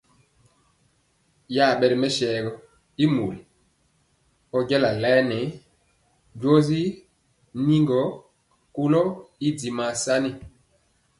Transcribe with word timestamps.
Yabe 1.55 1.85
ri 1.91 1.97
mɛsaogɔ 2.03 2.51
y 3.03 3.05
mori 3.15 3.39
ɔjala 4.57 4.89
laɛ 5.01 5.17
nɛɛ 5.29 5.45
joji 6.41 6.81
nyegɔ 7.65 7.99
kolo 8.75 9.01
y 9.45 9.47
dimaa 9.59 9.93
sani. 10.03 10.31